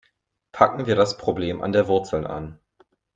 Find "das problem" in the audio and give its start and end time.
0.95-1.61